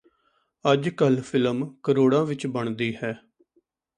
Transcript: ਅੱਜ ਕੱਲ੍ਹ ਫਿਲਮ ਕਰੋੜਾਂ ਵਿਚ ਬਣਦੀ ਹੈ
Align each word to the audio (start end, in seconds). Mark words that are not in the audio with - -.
ਅੱਜ 0.65 0.89
ਕੱਲ੍ਹ 0.89 1.21
ਫਿਲਮ 1.21 1.63
ਕਰੋੜਾਂ 1.83 2.23
ਵਿਚ 2.25 2.47
ਬਣਦੀ 2.47 2.93
ਹੈ 2.95 3.13